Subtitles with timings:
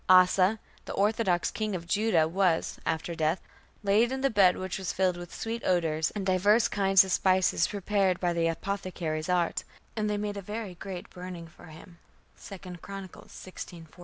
[0.09, 3.39] Asa, the orthodox king of Judah, was, after death,
[3.83, 7.67] "laid in the bed which was filled with sweet odours and divers kinds of spices
[7.67, 9.63] prepared by the apothecaries' art:
[9.95, 11.99] and they made a very great burning for him"
[12.43, 13.89] (2 Chronicles, xvi, 14).